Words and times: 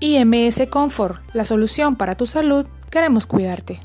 IMS 0.00 0.66
Comfort, 0.68 1.20
la 1.32 1.44
solución 1.44 1.96
para 1.96 2.16
tu 2.16 2.26
salud, 2.26 2.66
queremos 2.90 3.26
cuidarte. 3.26 3.80